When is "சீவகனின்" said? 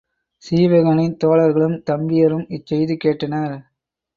0.43-1.13